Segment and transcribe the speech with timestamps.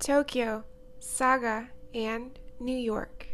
[0.00, 0.64] Tokyo,
[0.98, 3.26] Saga, and New York.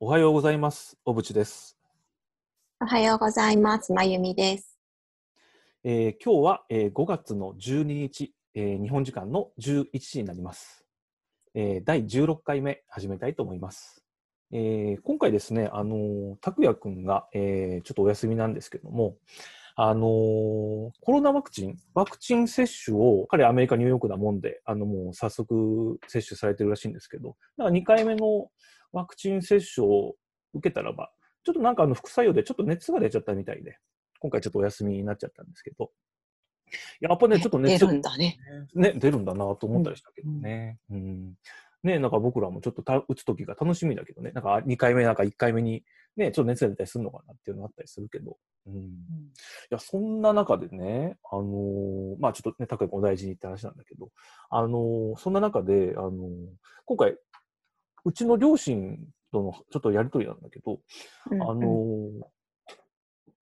[0.00, 0.96] おはようございます。
[1.04, 1.76] 小渕です。
[2.80, 3.92] おはようございます。
[3.92, 4.78] まゆみです。
[5.84, 10.83] えー今日は、えー5月の12日、えー日本時間の11時になります。
[11.56, 14.04] えー第16回目始めたいと思います。
[14.52, 19.16] えー今回ですね、あの拓也くんが、えーちょっとお休みなんですけども、
[19.76, 28.48] あのコロナワクチン、ワクチン接種を、彼アメリカ、ニューヨークなもんで、あのもう早速接種されてるらしいんですけど、だから2回目の
[28.90, 30.14] ワクチン接種を
[30.54, 31.12] 受けたらば、
[31.44, 33.78] ちょっとなんかあの副作用でちょっと熱が出ちゃったみたいで、
[34.18, 35.92] 今回ちょっとお休みになっちゃったんですけど、
[37.00, 38.38] やっぱね、ちょっと出熱るんだね。
[38.74, 40.78] ね、出るんだなと思ったりしたけどね。
[40.90, 41.34] うん。
[41.82, 45.84] ね、なんか僕らもちょっとた打つ時が楽しみだけどね、なんか2回目、なんか1回目に
[46.16, 48.74] ね、ちょっと熱が出たりするのかなっていうのがあったりするけど、うん。
[48.74, 48.80] い
[49.68, 54.08] や、そんな中でね、あのーまあちょっとね、高くお大事にって話なんだけど、
[54.48, 56.10] あのーそんな中で、あのー
[56.86, 57.16] 今回、
[58.06, 58.98] うちの両親
[59.30, 60.80] とのちょっとやりとりなんだけど、
[61.30, 62.33] うんあのー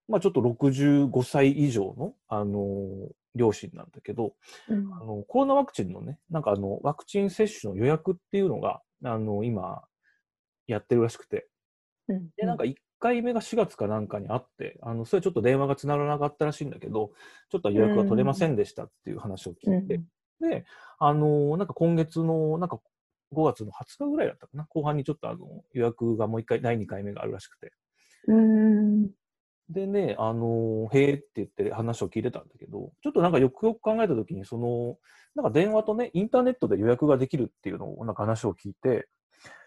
[0.07, 4.35] まあちょっと65歳以上の、あのー両親なんだけど、
[4.67, 4.93] うん。
[4.93, 9.81] あのコロナワクチンのね、なんかあのワクチン接種の予約っていうのが、あの今、
[10.67, 11.47] やってるらしくて、
[12.07, 12.29] うん。
[12.37, 17.11] で、なんか1回目が4月かなんかにあって、あのそれちょっと電話がつながらなかったらしいんだけど、
[17.49, 20.01] ちょっと予約が取れませんでしたっていう話を聞いて、
[20.39, 20.65] で、
[20.99, 22.79] あのなんか今月の、なんか
[23.31, 27.73] 5月の20日ぐらいだったかな、後半にちょっとあの予約がもう1回、第2回目があるらしくて、
[28.27, 29.09] うん。
[29.73, 34.97] でね、あのへえって言って話を聞いてたんだけど、ちょっとなんかよくよく考えたときに、その、
[35.35, 39.07] なんか電話とね、インターネットで予約ができるっていうのを、なんか話を聞いて、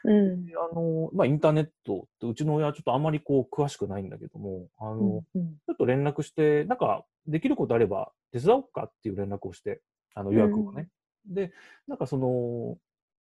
[0.05, 0.47] うん。
[0.47, 9.81] であのまあ、インターネットって、うちの親はちょっとあんまりこう、詳しくないんだけども、あの、うんちょっと連絡して、なんか、できることあれば手伝おうかっていう連絡をして、
[10.15, 10.89] あの予約をね。
[11.27, 11.53] で、
[11.89, 12.79] なんかその、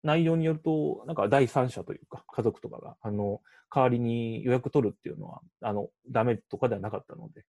[0.02, 3.40] 内容によると、なんか第三者というか、家族とかが、あの、
[3.74, 7.44] 代わりに予約取るっていうのは、あの、ダメとかではなかったので、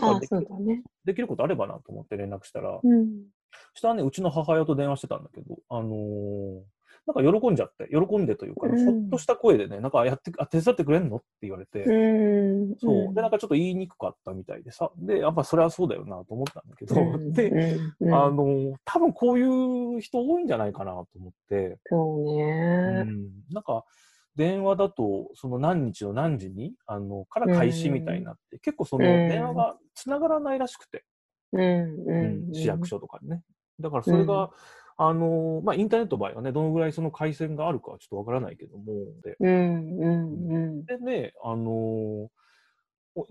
[0.00, 0.82] あそうだね。
[1.04, 3.26] できることあればなと思って連絡したら、うん。
[3.74, 6.60] そしたらね、うちの母親と電話してたんだけど、あのー
[7.06, 8.84] なんか喜んじゃって、喜んでというか、うん。
[8.84, 11.16] ほっとした声でね、なんかやって、あ、手伝ってくれんの？
[11.16, 12.76] って言われて、うん。
[12.78, 13.14] そう。
[13.14, 17.50] で、なんかちょっと言いにくかったみたいでさ、で、やっぱそれはそうだよなと思ったんだけど、うん で、
[18.00, 23.04] うんあのー多分こういう人多いんじゃないかなと思って、そううね。
[23.04, 23.84] ん、なんか、
[24.34, 29.28] 電話だと、その何日の何時に、あの、から開始みたいになって、結構そのうん。
[29.28, 31.04] 電話が繋がらないらしくて、
[31.52, 31.98] うん。
[32.08, 33.42] うん市役所とかにね。
[33.80, 34.50] だからそれが、
[35.08, 38.84] あのーまあ、インターネットの場合はね、どのぐらいその回線があるかはちょっとわからないけども、
[39.24, 39.98] でうん。
[39.98, 40.52] うん。
[40.52, 40.84] うん。
[40.84, 42.30] でね、あの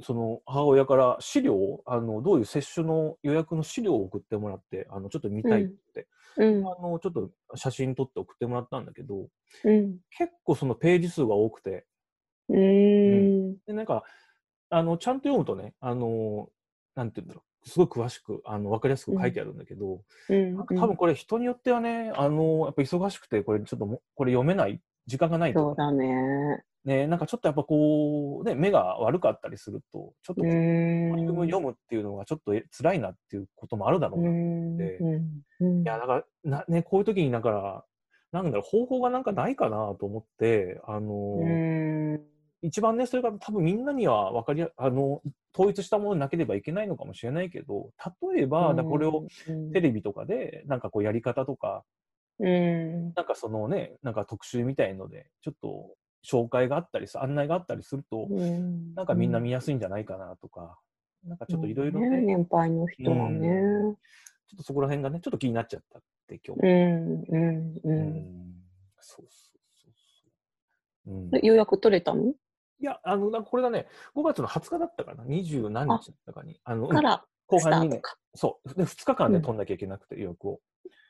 [0.04, 6.68] その母親から資料をあの、どういう接種の予約の資料を送ってもらって、あのちょっと見たいって、うん。
[6.68, 9.28] あのちょっと写真撮って送ってもらったんだけど、
[9.64, 9.98] うん。
[10.18, 11.86] 結構そのページ数が多くて、
[12.50, 13.54] うん。
[13.66, 14.04] でなんか
[14.70, 16.50] あのちゃんと読むとね、あの
[16.96, 20.56] なんて言うんだろう、すごい詳しく、あの分かりやすく書いてあるんだけど、うん。
[20.56, 26.64] なんか多分これ人によってはね、あのやっぱ忙しくて、これちょっともこれ読めない、時間がないとか、ね。
[26.84, 30.42] ね、なんかちょっとやっぱこう、ね、目が悪かったりすると、ちょっと。
[31.46, 34.30] 読むっていうのがちょっとえ辛いなっていうこともあるだろううな。
[34.30, 34.78] いん。
[34.78, 34.98] で
[35.60, 35.84] うん。
[35.84, 37.86] や、だからな、ね、こういう時にだから、
[38.32, 42.22] なんだろう、方法がなんかないかなと思って、あのうん。
[42.62, 45.22] 一番ね、それが多分みんなには分かりや、あの、
[45.54, 47.92] 統一したものになければいけないのかもしれないけど、
[48.32, 49.26] 例えば、これを
[49.74, 51.84] テレビとかで、なんかこうやり方とか、
[52.40, 53.14] うん。
[53.16, 55.96] なんかそのね、なんか特集みたいので、ちょっと
[56.26, 58.96] 紹介があったりさ、案内があったりすると、うん。
[58.96, 60.80] なんかみんな見やすいんじゃないかなとか、
[61.26, 63.48] なんかちょっといろいろね、年配の人はね。
[63.50, 63.96] うん
[64.52, 66.62] ちょっとそこら辺がね、ちょっと気になっちゃったって今日。
[66.62, 67.24] うん。
[67.30, 67.82] うん。
[67.86, 68.08] ううん。
[68.10, 68.54] ん
[69.00, 71.12] そうそうそうそう。
[71.14, 72.34] うん、予約取れたの？
[72.82, 78.02] いや、あの、なんかこれがね、5月の20日だったかな、20何日だったかに、あの、うんから後半にね。
[78.34, 80.60] そう、で2日間でうん取んなきゃいけなくて、予約を。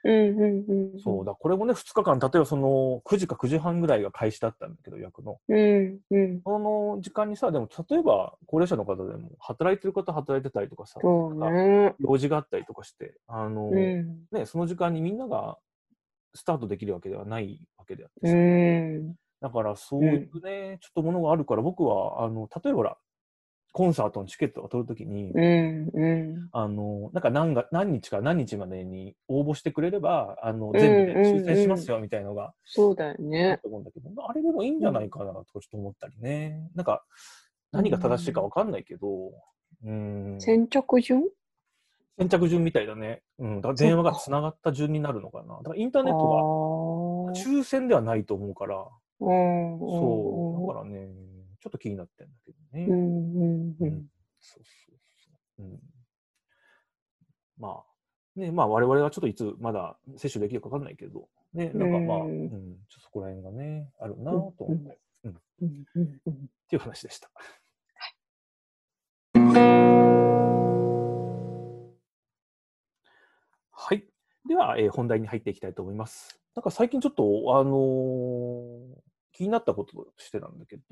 [0.04, 1.00] うんうんうん。
[1.00, 5.40] そうだ、これもね、2日間、例えばその9時か9時半ぐらいが開始だったんだけど、予約の。
[5.48, 6.42] うんうん。
[6.44, 11.96] その時間にさ、でも例えば高齢者の方でも働いてる方働いてたりとかさ、ね。
[12.00, 14.28] 用事があったりとかして、あの、うん。
[14.32, 15.58] ね、その時間にみんなが
[16.34, 19.16] スタートできるわけではないわけであってうさ、ん。
[19.42, 22.98] だからそういうね、ちょっとものがあるから、僕は、あの、例えばほら、
[23.74, 33.60] コンサートのチケットを取るときに、うんうあの、なんか何が何日か何日までに応募してくれれば、あの、ん全部でうん抽選しますよみたいのがそうだよね。
[33.64, 36.70] と思うんだけど、あれでもいいんじゃないかなとかちょっと思ったりね。
[36.76, 37.04] なんか、
[37.72, 39.32] 何が正しいかわかんないけど、
[39.86, 41.24] うん、先着順？
[42.20, 43.24] 先着順みたいだね。
[43.40, 45.58] うん、だから電話がつながった順になるのかな。
[45.58, 48.84] だからインターネットがは抽選ではないと思うから、うん
[49.28, 51.10] そう、だからね、
[51.60, 52.86] ちょっと気になってんだけどね。
[52.86, 54.10] うんうん
[54.40, 54.98] そうそう
[55.58, 55.64] そう。
[55.64, 55.80] うん、
[57.58, 62.50] まあ、ね、まあ我々はちょっといつまだ接種できるかわかんないけど、ね、なんかまあ、ううんん、
[62.90, 67.30] ちょっとそこら辺がね、あるなと思って、っうんうんうんていう話でした。
[73.72, 74.06] はい。
[74.48, 76.40] では、えー本題に入っていきたいと思います。
[76.56, 77.24] なんか最近ちょっと、
[77.60, 80.84] あのー気になったこととしてなんだけど、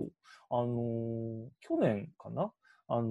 [0.50, 2.52] あのー去年かな？
[2.88, 3.10] あのー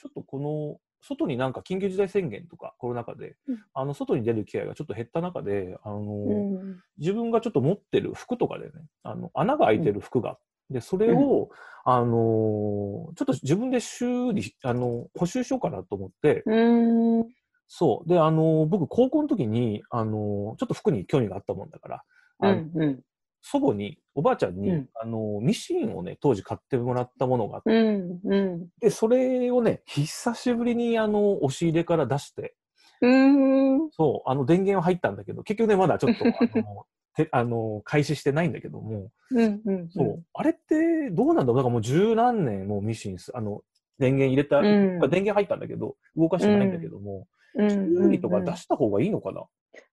[0.00, 3.58] ちょっとこの、外になんか緊急事態宣言とかコロナ禍で、うん。
[3.72, 8.72] あの、外に出る機会がちょっと減った中で、あのーうん自分がちょっと持ってる服とかでね、
[9.04, 10.38] あの、穴が開いてる服が、
[10.68, 11.48] で、それを、
[11.84, 17.26] あのーちょっと自分で修理し、あの、補修しようかなと思って、うん。
[17.68, 18.08] そう。
[18.08, 22.04] で、あのー僕、高校の時に、あのーちょっと服に興味があったもんだから、
[22.40, 23.00] うあのんうん
[23.42, 24.88] 祖母に、おばあちゃんに、うん。
[24.94, 28.68] あのーミシンをね、当時買ってもらったものがあって、うんうん。
[28.80, 32.54] で、それをね、久しぶりに、あの、押し入れから出して、
[33.00, 33.90] うん。
[33.92, 41.56] そう、あの、電源は入ったんだけど、結局ね、まだちょっと、 あの、てあの開始してないんだけども、うんうんそう、あれってどうなんだろう？
[41.56, 43.62] なんかもう十何年もうミシンす、あの、
[43.98, 44.62] 電源入れた、う
[45.06, 45.10] ん。
[45.10, 49.40] 電源入ったんだけど、動かしてないんだけども、うん修理とか出した方がいいのかな、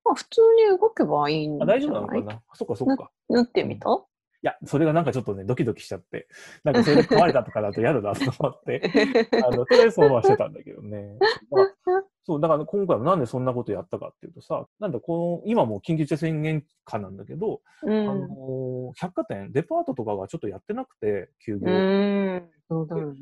[0.04, 1.78] まあ普通に動けばいいんじゃない？
[1.78, 2.34] あ大丈夫なのかな？
[2.34, 3.10] あそっかそっか。
[3.30, 3.90] 縫ってみた？
[3.90, 6.28] いや、それがなんかちょっとね、ドキドキしちゃって、
[6.64, 8.84] なんかそれで壊れたとかだと嫌だなと思って、
[9.44, 11.18] あの、とりあえずそのまましてたんだけどね。
[11.50, 21.68] まあそう、だから今回もなんでそんなことやったかっていうとさ、なんだ、この、今もう緊急事態宣言下なんだけど、うあんの百貨店、デパートとかがちょっとやってなくて、休業。
[21.68, 22.50] うん。
[22.70, 23.22] そうだよね。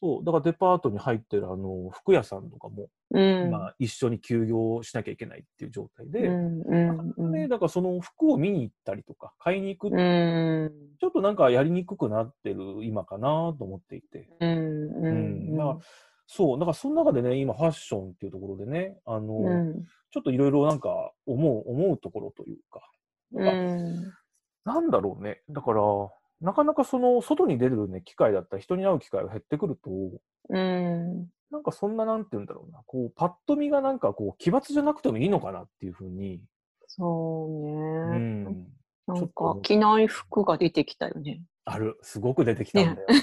[0.00, 3.50] そう、だからデパートに入ってるあの、服屋さんとかも、うん。
[3.50, 10.72] まあ一緒に休業しなきゃいけないっていう状態で、うんだからその服を見に行ったりとか、買いに行く、うん。
[10.98, 14.26] ちょっとなんかやりにくくなってる今かなと思っていて。
[14.40, 15.54] うんううん。
[15.54, 15.78] んだから
[16.30, 19.84] そう、だからその中でね、今ファッションっていうところでね、あの、うん。
[20.10, 22.82] ちょっといろいろなんか思う、思うところというか、
[23.32, 24.12] うなん
[24.64, 25.40] なんだろうね。
[25.48, 25.82] だから、
[26.42, 29.90] なかなかその外に出るね、機会だったり、人に会う機会が減ってくると、
[30.50, 31.28] うん。
[31.50, 36.42] なんかそんななんて言うんだろうな、こう、パッと見がなんかこう、奇抜じゃなくてもいいのかなっていうふうに、
[36.86, 38.44] そううねん、
[39.06, 43.14] なんか着ない服が出てきたよねある、すごく出てきたんだよね。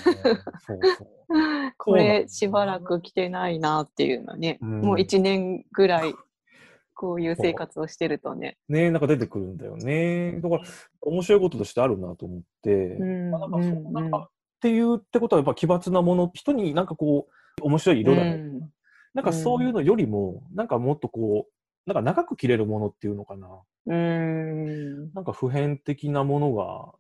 [0.65, 1.07] そうそう。
[1.77, 6.13] これしばらく着てないなっていうのね、うんもう一年ぐらい
[6.93, 8.57] こういう生活をしてるとね。
[8.69, 10.39] ねなんか出てくるんだよね。
[10.41, 10.63] だから、
[11.01, 14.29] 面白いこととしてあるなと思って、うんまあ、なんかそううんなんかっ
[14.61, 17.27] ていうってことはやっぱ奇抜なもの、人になんかこ
[17.61, 18.31] う、面白い色だね。
[18.31, 18.71] うん
[19.13, 21.53] なんかそういうのよりも、なんかもっとこう、
[21.85, 23.47] なんか長く着れるものっていうのかな。
[23.87, 26.93] うんなんか普遍的なものが、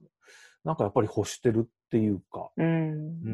[0.65, 2.65] なんかやっぱり欲してるっていうか、うん。
[2.65, 3.29] う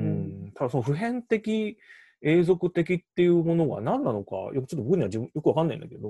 [0.49, 1.77] ん、ただその普遍的、
[2.21, 6.09] 永続的っていうものが何なのか、よくちょっと僕には自分よくわかんないんだけど、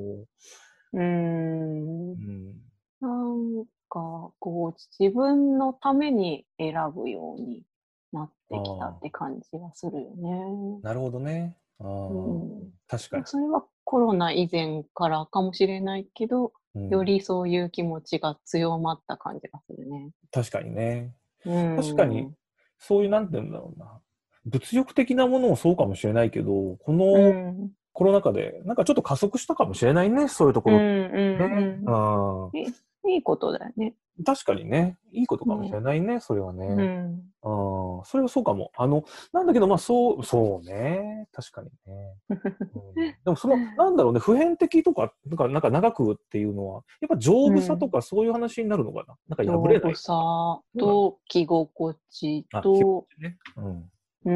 [0.94, 2.12] うん。
[2.12, 2.54] うん、
[3.00, 7.64] なんかこう自分のために選ぶように
[8.12, 10.80] なってきたって感じはするよね。
[10.82, 11.58] なるほどね。
[11.80, 11.88] あー。
[11.88, 12.72] うん。
[12.88, 13.24] 確かに。
[13.26, 16.90] それはコロナ以前からかもしれないけど、うん。
[16.90, 20.12] よりそういう気持ちが強まった感じがするね。
[20.32, 21.16] 確かにね。
[21.46, 22.32] うん確かに、
[22.78, 24.00] そういう、なんて言うんだろうな。
[24.46, 30.78] 物欲的なものもそうかもしれないけど、こうのんコロナ禍で、なんかちょっと加速したかもしれないね、そういうところ。
[30.78, 33.96] うんうんあうんいいことだよね。
[34.20, 36.66] ー確かにね、いいことかもしれないね、それはね。
[36.68, 38.72] うんあーそれはそうかも。
[38.76, 39.04] あの、
[39.34, 41.28] なんだけど、まあ、そう、そうね。
[41.32, 42.16] 確かにね。
[42.30, 49.16] うんでも、その、なんだろうね、普遍的とか、なんか、なんか長くっていうのは、やっぱ丈夫さとかそういう話になるのかな？
[49.30, 49.92] なんか丈破れない？
[49.94, 49.96] 夫。
[49.96, 53.38] さと着心地とね。
[53.58, 53.92] うん。
[54.24, 54.32] う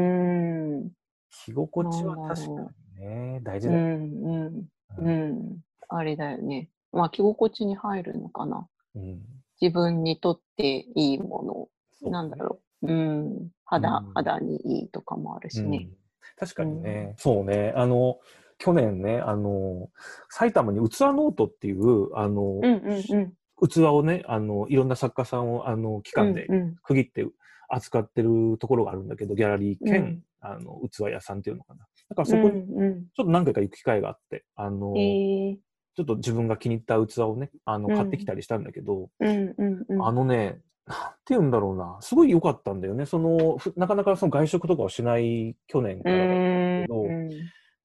[0.86, 0.92] ん、
[1.30, 3.80] 着心地は確かにね、大事だよ。
[3.80, 4.68] うん、うん、
[4.98, 6.70] うん、あれだよね。
[6.92, 8.68] まあ着心地に入るのかな。
[8.96, 9.22] うん
[9.60, 11.68] 自分にとっていいも
[12.02, 12.86] の、なんだろう。
[12.86, 14.12] うん、肌、うん。
[14.14, 15.88] 肌にいいとかもあるしね。
[15.90, 15.96] うん。
[16.38, 18.18] 確かにね、そうね、あの、
[18.58, 19.90] 去年ね、あの、
[20.28, 23.68] 埼玉に器ノートっていう、あの、うん、うん、うん。
[23.68, 27.26] 器をね、あの、いろんな作家さんを、あの、期間でうん区切って
[27.68, 30.22] 扱ってるところがあるんだけど、ギャラリー兼、うん。
[30.40, 31.86] あの、器屋さんっていうのかな。
[32.10, 33.06] だからうそこに、んうん。
[33.14, 35.56] ちょっと何回か行く機会があって、あの、えー
[35.96, 37.96] ちょっと自分が気に入った器をね、あの、うん。
[37.96, 40.02] 買ってきたりしたんだけど、うんうんうん。
[40.02, 43.06] あのね、なんて言うんだろうな、すごい良かったんだよね。
[43.06, 47.30] その、ふなかなかその外食とかをしない去年からだったんだけど、うん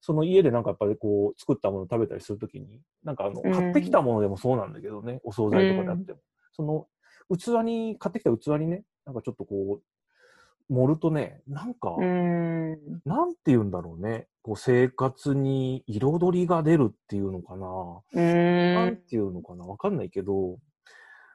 [0.04, 3.52] その家でなんかやっぱりこう作ったものを食べたりするときに、なんかあの、うん。
[3.52, 6.18] 買ってきたものでもそうなんだけどね、お惣菜とかであっても、
[6.50, 6.88] その
[7.30, 9.82] 器に、買ってきた器にね、なんかちょっとこう、
[10.72, 12.70] 盛るとね、なんか、うん。
[13.04, 18.00] なんて言うんだろうね、こう生活に彩りが出るっていうのかな。
[18.14, 18.74] うん。
[18.74, 19.64] なんていうのかな。
[19.64, 20.58] わかんないけど、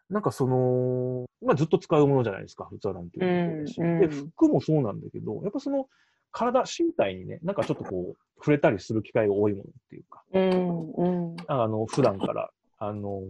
[0.10, 3.80] なんかその、まあずっと使うものじゃないですか、器なんていうのし。
[3.80, 4.00] うんうん。
[4.02, 5.88] で、服もそうなんだけど、やっぱその、
[6.32, 11.36] 体、身体にね、なんかちょっとこう、触れたりする機会が多いものっていうか、うんうん。
[11.48, 13.22] あの、普段から、あの、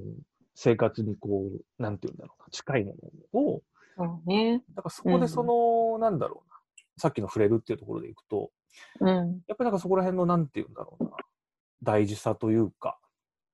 [0.56, 1.44] 生活にこ
[1.80, 2.96] う、なんていうんだろうな、近いも
[3.34, 3.62] のを、
[3.98, 4.63] そうね。
[4.75, 6.56] だからそこでその、なんだろうな、
[6.98, 8.51] さっきの触れるっていうところでいくと、
[9.00, 9.42] うん。
[9.48, 11.12] やっぱりなんかそこら辺の、なんていうんだろうな、
[11.82, 13.00] 大事さというか、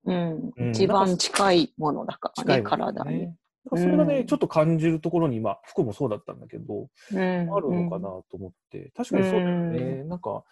[0.06, 0.52] うん。
[0.58, 0.70] うん。
[0.72, 3.20] 一番近いものだからね、近いもの体に。
[3.20, 3.38] ね。
[3.66, 4.26] だからそれがね、うん。
[4.26, 7.20] ちょっと感じるところに、まあ、服もそうだったんだけど、うん。
[7.20, 10.04] あるのかなと思って、確かにそうだよね。
[10.04, 10.44] なんか、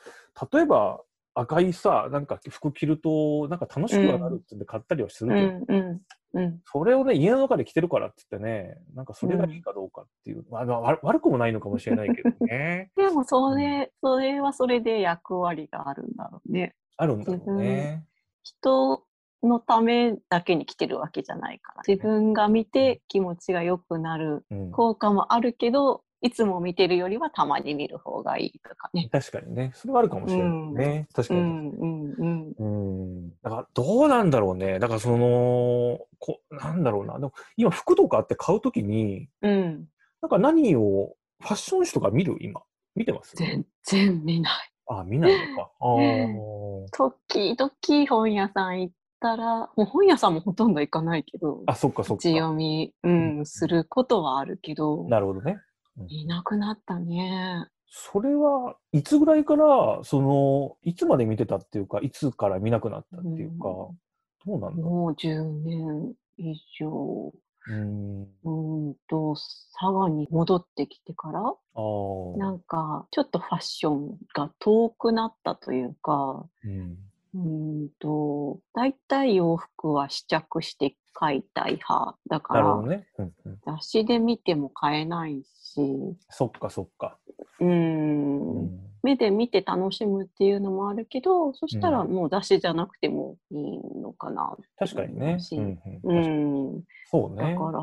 [0.51, 1.01] 例えば、
[1.33, 6.01] 赤いさ、なんか服着ると、なんか楽しくはなるって言って買ったりはするうけど、んうん
[6.33, 12.91] うんそれをね、家の中で着てるからって言ってね、なんかそれがいいかどうかっていう、まあまあ、悪悪くもないのかもしれないけどね。
[12.95, 16.75] でもそれ、それはそれで役割があるんだろうね。
[16.97, 18.05] あるんだろうね。
[18.43, 19.03] 人
[19.43, 21.83] のためだけに来てるわけじゃないから。
[21.85, 29.09] 自分が見て気持ちが良くなるうん、効果もあるけど、いつも見てるよりはたまに見る方がいいとかね。
[29.11, 29.71] 確かにね。
[29.73, 31.07] それはあるかもしれないね。
[31.13, 31.39] 確かに。
[31.39, 32.53] うんうんうん。
[32.57, 32.65] う
[33.27, 33.29] ん。
[33.41, 34.77] だから、どうなんだろうね。
[34.79, 37.15] だから、その、こなんだろうな。
[37.15, 39.87] でも今、服とかって買うときに、うん。
[40.21, 42.37] なんか何を、ファッション誌とか見る？
[42.39, 42.61] 今。
[42.93, 43.35] 見てます？
[43.35, 44.53] 全然見ない。
[44.87, 45.71] あ、見ないのか。
[45.81, 52.21] あー時々本屋さん行ったら、もう本屋さんもほとんど行かないけど、あ、そっかそっか。
[52.21, 55.57] 立ち読み、うん、することはあるけど、なるほどね。
[56.07, 57.67] いなくなったね。
[57.87, 63.97] それはいつぐらいから、その、いつまで見てたっていうか、いつから見なくなったっていうか、うん
[64.45, 67.31] どうなんだろもう10年以上、
[67.67, 67.71] う。
[67.71, 68.23] うん。
[68.23, 72.37] うーんと、佐賀に戻ってきてから、ああ。
[72.37, 76.97] なんか、ちょっとファッションが遠くなったというか、うん。
[77.35, 83.07] うーんと、大体洋服は試着して買いたい派だから、ね。
[83.19, 83.59] うんうん。
[83.63, 87.17] 雑誌で見ても買えないし、そっかそっか。
[87.59, 88.79] うー、うんん。
[89.03, 95.39] 目で見て楽しむっていうのもあるけど、そしたらうんもう雑誌じゃなくてもいいのかな確かにね。
[95.39, 96.19] しうんう
[96.77, 97.53] ん、そうね。
[97.53, 97.81] だから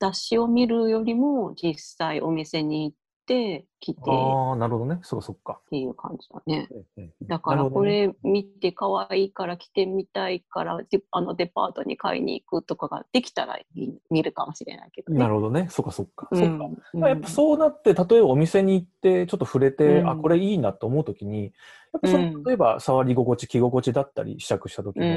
[0.00, 2.96] 雑誌を見るよりも実際お店に行っ
[3.26, 5.00] て着てっああ、なるほどね。
[5.02, 5.60] そうかそっか。
[5.70, 6.68] ていう感じだね。
[7.22, 15.18] だからこれ見て可愛いから着てみたいからであのデパートに買いに行くとかができたら見見るかもしれないけどね。
[15.18, 15.66] なるほどね。
[15.70, 16.28] そっかそっか。
[16.30, 16.64] うんそっか。
[16.94, 21.48] うんやっぱそうなって、例えばお店に行って、ちょっと触れて、うんあ、これいいなと思うときに、や
[21.98, 25.12] っぱそうんの、例えば触り心地、着心地だったり、試着したときの、うん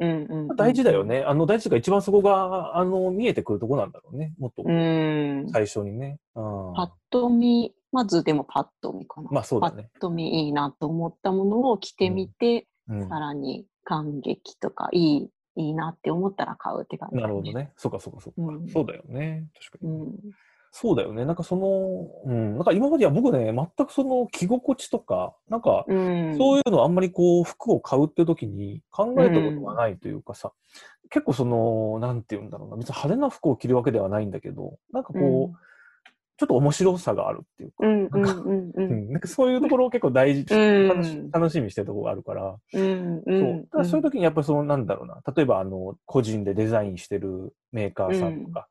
[0.00, 1.04] うんうんうん大事だよ。
[1.04, 1.22] ね。
[1.26, 4.34] あの、大事が一番そこが、あの、見えてくるとこなんだろうね。
[4.38, 5.48] もっとうん。
[5.52, 6.18] 最初にね。
[6.34, 9.28] うんパッと見、まずでもパッと見かな。
[9.30, 9.90] まあそうだね。
[9.94, 17.52] パッと見いいなと思ったものを着てみて、うんさらに感激とかいい、いいなって思ったら買うって感じ、なるほど。
[17.52, 17.72] ね。
[17.76, 18.52] そうかそうかそうか。
[18.52, 19.48] うんそうだよね。
[19.54, 19.90] 確かに。
[19.92, 20.16] うん。
[20.72, 21.24] そうだよね。
[21.24, 22.54] なんかその、うん。
[22.54, 25.96] なんか今までは僕ね、全くその着心地とか、なんか、そう
[26.58, 30.52] いうのあんまりこう、服を買うって時に考えたことがないというかさ、
[31.10, 35.56] 結構その、なんて言うんだろうな、別に派手な服を着るわけではないんだけど、なんかこう、
[36.40, 38.72] ちょっと面白さがあるっていうか、うんうんうんう。
[38.76, 39.08] うん。
[39.10, 40.88] ん、なんかそういうところを結構大事、うん。
[40.88, 43.62] 楽し楽しみにしてるところがあるから、うんうそんう。
[43.64, 48.68] だからそういう時にやっぱりその、なんだろうな、例えばあの、個人でデザインしてるメーカーさんとか、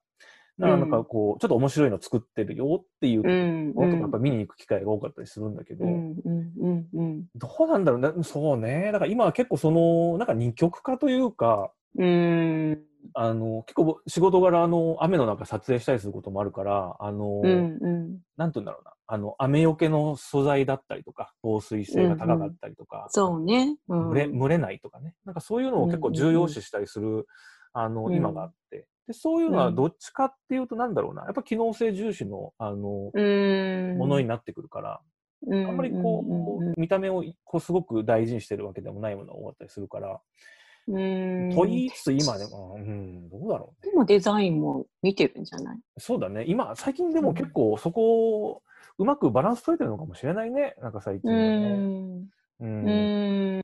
[0.57, 0.69] うん。
[0.71, 7.25] なんかこう、ちょっと面白いの作ってるよっていうとうんころとかやっぱ見に行く機会が多かったりするんだけど、うんうんうんうん。
[7.35, 8.23] どうなんだろうね。
[8.23, 8.89] そうね。
[8.91, 18.93] だから今は結構その、なんか二極化というか、うんあの、結構仕事柄、あの、雨の中撮影したりすることもあるから、あの、うんうんなんて言うんだろうな。
[19.05, 23.75] あの、雨よけの素材だったりとか、防水性が高かったりとか、そうね。
[23.89, 25.13] うん蒸れ、ないとかね。
[25.25, 27.27] なんかそういうのを結構重要視したりする、
[27.73, 28.87] あの、うん今があって。
[29.07, 31.23] で、そういうのはどっちかっていうと、なんだろうな。
[31.25, 33.97] やっぱ機能性重視の、あの、うん。
[33.97, 35.01] ものになってくるから、
[35.51, 40.21] ああんまりこうんう、見た目をこうすごく大事にしてるわけでもないものが多かったりするから、
[40.89, 41.55] うーん。
[41.55, 43.91] と言いつつ今でも、うん、どうだろうね。
[43.91, 45.79] でもデザインも見てるんじゃない？
[45.97, 46.45] そうだね。
[46.47, 48.63] 今、最近でも結構そこを
[48.97, 50.75] うまくバランス取れてるのかもしれないね。
[50.81, 51.47] なんか最近うはね。
[51.47, 52.21] ん。
[52.21, 52.29] う。
[52.61, 53.61] うんーん。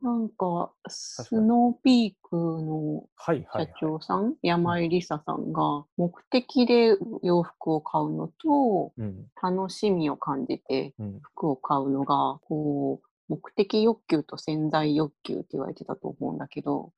[0.00, 3.74] なんか、かスにノーピークの社はいはい、はい。
[3.80, 9.26] 長さん、山井梨沙さんが、目的で洋服を買うのと、うん。
[9.42, 11.20] 楽しみを感じてうん。
[11.20, 16.92] 服を買うのが、こう、目的欲求と潜在欲求って言われてたと思うんだけど、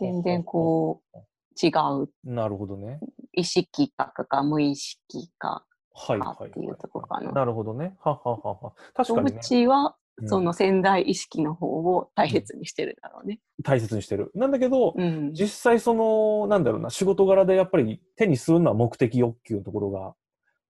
[0.00, 1.18] 全然こう、
[1.60, 1.70] 違
[2.02, 2.08] う。
[2.24, 3.00] なるほどね。
[3.32, 5.64] 意識かか無意識か。
[5.94, 7.30] かっていうとこかな。
[7.30, 7.96] なるほどね。
[8.02, 8.72] はははは。
[8.94, 9.40] 確かうにね。
[9.40, 13.40] ちは、うんその潜在意識の方を大切にしてるだろうね。
[13.64, 14.30] 大切にしてる。
[14.36, 15.32] なんだけど、うん。
[15.32, 20.14] 実際その、なんだろうな、仕事柄でやっぱり手にするのは目的欲求のところが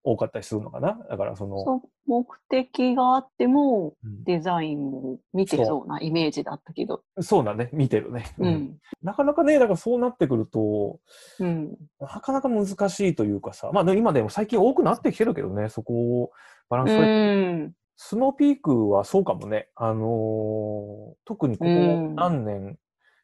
[0.07, 0.97] 多かったりするのかな？
[1.09, 7.01] だからその、そう目的があってもうんデザインも見てそうなイメージだったけど。
[7.21, 8.33] そうだね、見てるね。
[8.37, 8.47] う。
[8.47, 8.77] ん。
[9.01, 10.99] なかなかね、だからそうなってくると、
[11.39, 11.75] うん。
[11.99, 16.31] なかなか難しいというかさ、まあ今でも最近多くなってきてるけどね、そこを
[16.69, 17.73] バランうス取れん。
[17.97, 19.69] スノーピークはそうかもね。
[19.75, 21.73] あのー特にここう
[22.11, 22.77] ん何年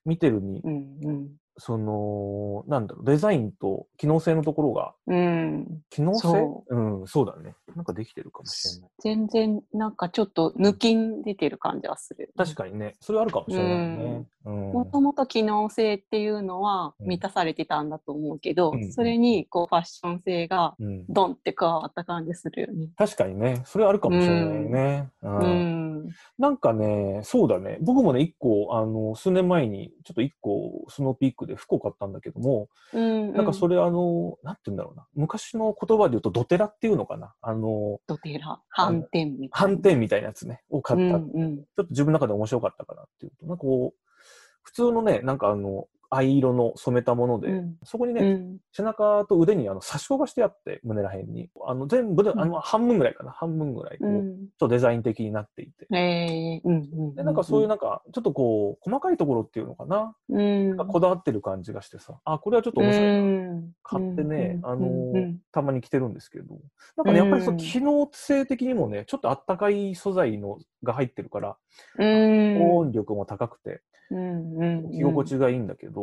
[0.05, 1.27] 見てるに、うん。
[1.57, 5.81] その、なんだろう、デザインと機能性のところが、うん。
[5.89, 6.19] 機能性？
[6.19, 7.55] そうん、そうだね。
[7.75, 8.89] なんかできてるかもしれない。
[8.99, 12.31] 全然なんかちょっと抜きん出てる感じはする。
[12.37, 14.25] 確かにね、それあるかもしれないね。
[14.45, 14.71] うん。
[14.71, 22.89] もともと機能性っていうのはうん満たされてたんだと思うけど、うんそれにこうファッション性がうんドンって加わった感じするよね。
[22.97, 25.09] 確かにね、それあるかもしれないね。
[25.21, 26.09] うんうん。
[26.39, 27.77] なんかね、そうだね。
[27.81, 33.33] 僕もね、一個、あの、数年前に、ちょっと一個、スノーピークで服を買ったんだけども、うん。
[33.33, 33.71] なんかそれ。
[33.71, 35.07] れあの、なんて言うんだろうな。
[35.15, 37.33] 昔の言葉で言うと、ドテラっていうのかな。
[37.41, 39.49] あの、ドテラ、反転みたいな。
[39.51, 41.17] 反転みたいなやつね、を買った。
[41.17, 41.57] うんうん。
[41.57, 43.99] ちょっと自分の中で面白かったかなっていうと、なんかこう、
[44.63, 48.57] 普通のね、なんかあの、藍色の染めたもので、うんそこにね、うん。
[48.73, 51.49] 背中と腕にあの差し子がしてあって、胸ら辺に。
[51.65, 53.31] あの、全部で、あうんの、半分ぐらいかな。
[53.31, 54.47] 半分ぐらい、こう、ちょっうん。
[54.59, 55.87] とデザイン的になっていて。
[55.89, 60.15] で、なんかそういうなんか、ちょっとこう、細かいところっていうのかな。
[60.29, 63.61] うん、なこだわってる感じがしてさ、あ、これはちょっと面白いな。
[63.83, 66.59] 買ってね、あのーたまに着てるんですけど、
[66.97, 71.57] なんかね、やっぱりそううん機能性的にもね、ちょっとあったかい素材のが入ってるから、
[71.97, 76.00] うん、保温力も高くて、着心地がいいんだけど、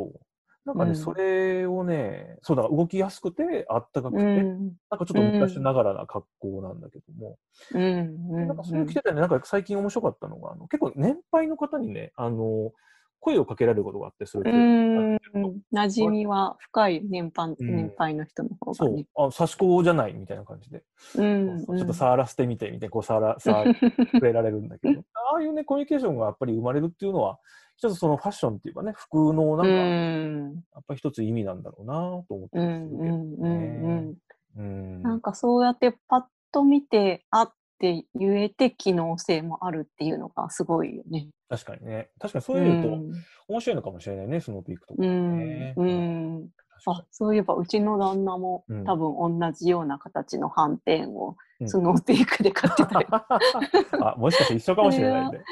[0.64, 0.96] なんかね、うん。
[0.96, 7.38] それをね、そうだ、動きやすくて、あったかくて、うん、なんかちょっと昔ながらな格好なんだけども、
[7.72, 12.72] うん、うん、なんかそれを着ててね、なんか最近面白かったのが、あの結構年配の方にね、あの、
[13.20, 15.38] 声をかけられることがあって、それうって。
[15.38, 17.76] ん、馴染みは深い年配,、うん。
[17.76, 18.90] 年配の人の方そう。
[18.90, 20.82] がね。、あ、差し子じゃないみたいな感じで。
[21.16, 21.78] うん、そうそう。
[21.78, 25.00] ちょっと触らせてみてみたいな、こう触ら、触触れられるんだけど、
[25.32, 27.38] ああいうね、コミュニケーションがやっぱり生まれるっていうのは、
[27.78, 31.94] 一つそのファッションっていうかね、服のなんうか、やん、っぱり一つ意味なんだろうな
[32.28, 34.16] と思ってうん、まするけどうん、うん、
[34.56, 35.02] うん。
[35.02, 41.28] なんかそうやってパッと見て、あって言えて機能性もあるっていうのがすごいよね。
[41.48, 42.10] 確かにね。
[42.18, 43.12] 確かにそういうの言うとん
[43.46, 45.74] 面白いのかもしれないね、スノーピークとかうんね。
[45.76, 46.48] うん、
[46.84, 53.00] 確あそういえばうちの旦那も、うん多分同じような形の斑点をうんスノーピークで買ってた
[54.12, 55.44] あ、もしかして一緒かもしれないね。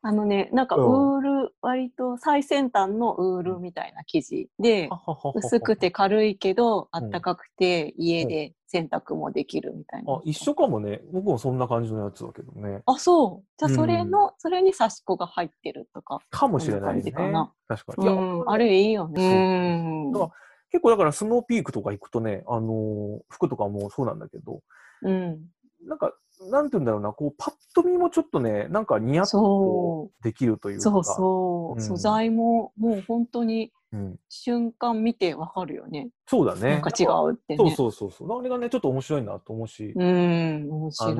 [0.00, 4.88] あのねなんかウうんール、割と最先端のウールみたいな生地で
[5.34, 10.14] 薄くて軽いけどあうんったかくて家で洗濯もできるみたいな。
[10.14, 11.00] あ、一緒かもね。
[11.12, 12.82] 僕もそんな感じのやつだけどね。
[12.86, 16.20] あそうじゃあそれうんの、それに差し子が入ってるとか。
[16.30, 17.10] かもしれないね。
[17.10, 18.04] こんな感じかな確かに。
[18.04, 19.20] いやうん、あれいいよね。
[19.20, 20.30] そううんだから
[20.70, 24.60] 結構だからスノーピークとか行くとね、あのー服とかもそうなんだけど、
[25.02, 25.38] うん、
[25.86, 26.12] なんか、
[26.50, 30.82] なんて言うんだろうな、こう、パッと見もちょっとね、なんか似合っそとできるというか。
[30.82, 34.16] そうそう、うん素材ももう本当にうん。
[34.28, 36.10] 瞬間見てわかるよね。
[36.26, 36.72] そうだね。
[36.72, 37.56] なんか違うってね。
[37.56, 38.38] そうそうそうそう。
[38.38, 41.16] あれがね、ちょっと面白いなと思うし、うん、面あ白い。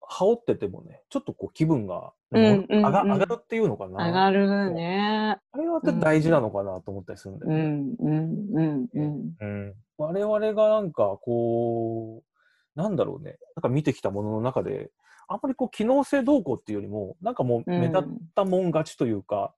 [0.00, 4.06] 羽織っててもね、ちょっとこう気分が、うんうんうん上が上がるっていうのかな。
[4.06, 5.38] 上がるね。
[5.50, 7.58] あれは大事なのかなと思ったりするんだよね。
[7.58, 9.34] うん、うん、うん、うん。
[9.40, 12.27] うん我々がなんかこう、
[12.74, 14.90] なんだろうね、なんか見てきたものの中で、
[15.28, 18.02] あんまりこう機能性どうこうっていうよりも、なんかもう目立っ
[18.34, 19.54] たもん勝ちというか、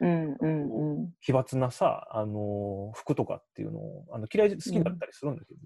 [0.00, 1.12] うん、うん、うん。
[1.20, 5.60] 奇抜なさ、あのー服とかっていうのをあの嫌いで好きだったりするんだけど、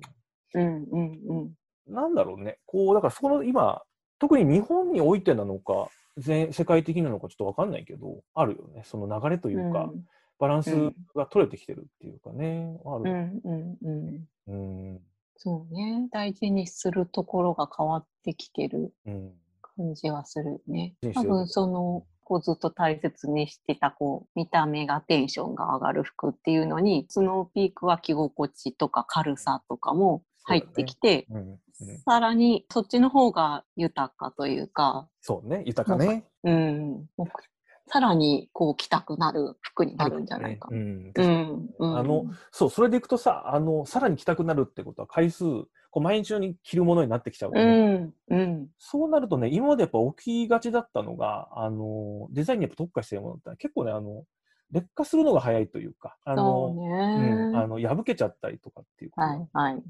[0.55, 1.53] うん、うん、うん。
[1.87, 3.83] なんだろうね、こう、だからそこの今、
[4.19, 9.91] 特に日本においてなのか、全世界的なのかちょっとわかんないけど、あるよね、その流れというか、
[10.39, 10.71] バランス
[11.15, 13.41] が取れてきてるっていうかね、あうん、る。
[13.45, 14.29] うん、うん。
[14.49, 14.55] う
[14.97, 15.01] ん。
[15.37, 16.09] そうね。
[16.11, 19.33] 大事にするところが変わってきてるうん。
[19.77, 21.15] 感じはするね大事に。
[21.15, 36.25] してる多分そのこうずっと大切にしてたこう見た目がテンションが上がる服っていうのにスノーピークは着心地とか軽さとかも入ってきて、うんうん、さらにそっちの方が豊かというか、そうね、豊かね。
[36.45, 37.29] うん、もう
[37.87, 40.69] さらにこう着たくなる服になるんじゃないか。
[40.71, 40.77] な。
[40.77, 45.45] うんうん、うん、あのそう、それでいくとさ、あの、さらに着たくなるってことは回数、
[45.91, 54.25] こう毎日に着るものになってきちゃうようね、ん、うん、そうなるとね、今までやっぱ起きがちだったのが、あの、デザインにやっぱ特化してるものって結構ね、あの、
[54.73, 59.27] 劣化するのが早いというか、あそうの、ね、うん、あの破けちゃったりとかっていうこと。
[59.27, 59.83] はい、はい。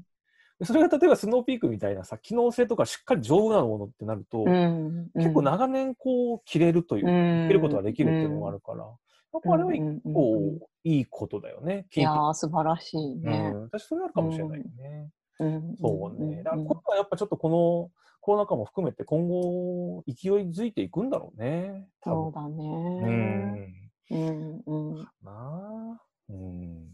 [0.59, 11.87] でそれが例えばスノーピークみたいなさ、機能性とかしっかり丈夫なものってなると、うん、結構長年こう着れるというか、うん着ることができるっていうのがあるから、やっぱあれは一うんうんうん構うんいいことだよね。
[11.95, 13.51] いや金ー、素晴らしいね。
[13.53, 15.09] うん、私それあるかもしれないよね。
[15.39, 16.37] うんそうね。
[16.37, 17.91] だからん今度はやっぱちょっとこの
[18.21, 21.87] コロナ禍も含めて今後勢いづいていくんだろうね。
[22.01, 23.01] 多そうだ分。
[23.01, 23.73] ね。
[24.11, 24.95] うん、うん。
[24.95, 26.01] なあ。
[26.29, 26.87] うん。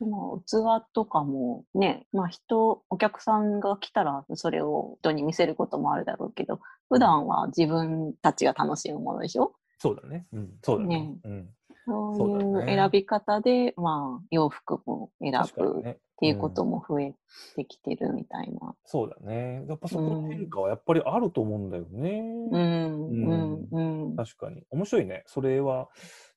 [0.00, 9.54] でも器とかもね、まあ人、お客さんが来たらそれを人に見せることもあるだろうけど、普段は自分たちが楽しむものでしょ？
[9.78, 10.26] そうだね。
[10.32, 10.58] うん。
[10.62, 11.00] そうだね。
[11.00, 11.48] ねうん。
[11.86, 15.96] そういうね選び方で、まあ洋服も選ぶっ。
[16.20, 17.14] ていうことも増え
[17.54, 18.74] てきてるみたいな。
[18.84, 19.64] そうだね。
[19.68, 22.22] やっぱそこの変化はやっぱりあると思うんだよね。
[22.50, 23.80] うん、うん、う
[24.14, 24.16] ん。
[24.16, 24.64] 確かに。
[24.70, 25.22] 面白いね。
[25.26, 25.88] それは、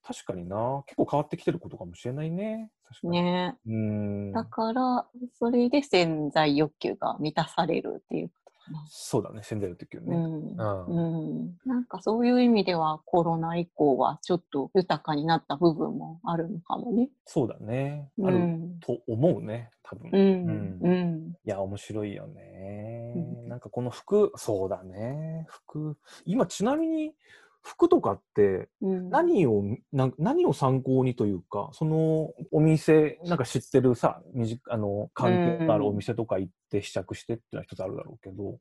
[0.04, 0.84] 確かにな。
[0.88, 2.72] 結構変わってきてることかもしれないね。
[2.88, 3.22] 確かに。
[3.22, 4.32] ねうん。
[4.32, 5.06] だから、
[5.38, 8.86] それで潜在欲求が満たされるっていうことかな。
[8.90, 9.42] そうだね。
[9.44, 10.16] 潜在力っていうね。
[10.16, 17.10] うんうんうん、なんかそういう意味ではコロナ以降はちょっと豊かになった部分もあるのかもね。
[17.26, 18.10] そうだね。
[18.24, 19.70] あるうんと思うね。
[19.84, 20.10] 多分。
[20.12, 23.14] うんうんいや、面白いよね。
[23.16, 25.46] うんなんかこの服、そうだね。
[25.50, 25.98] 服。
[26.26, 27.14] 今、ちなみに、
[27.64, 34.22] 服とかってうん何を、なん何を参考にというか、そのお店、なんか知ってるさ、
[34.70, 38.58] あの関係があるお店とか行って試着してっていうのは一つあるだろうけど、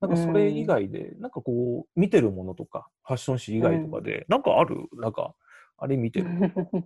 [0.00, 4.88] なんかそれ以外で、なんかこう、見てるものとか、ファッション誌以外とかで、なんかある？
[4.94, 5.34] なんか、
[5.78, 6.28] あれ見てる？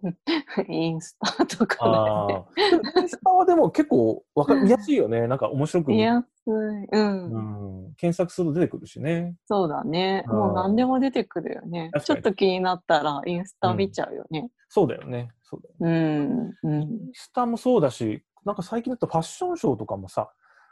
[0.69, 2.45] インスタとかああ。
[3.01, 5.27] インスタはでも結構わか見やすいよね。
[5.27, 5.95] なんか面白くで。
[5.95, 6.25] 見。
[6.47, 7.85] うん。
[7.85, 9.35] うん、検索すると出てくるしね。
[9.47, 10.25] そうだね。
[10.29, 11.91] うんもう何でも出てくるよね。
[12.05, 14.51] ちょっと気になったらインスタ見ちゃうよね。
[14.69, 15.31] そうだよね。
[15.43, 16.55] そうだよね。
[16.63, 16.73] うん。
[16.73, 20.31] うんインスタもそうだし、なんか最近だとファッションショーとかもさ、